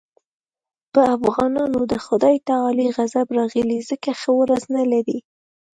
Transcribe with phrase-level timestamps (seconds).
[0.93, 5.17] په افغانانو د خدای تعالی غضب راغلی ځکه ښه ورځ نه لري.